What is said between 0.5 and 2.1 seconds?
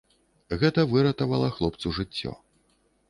Гэта выратавала хлопцу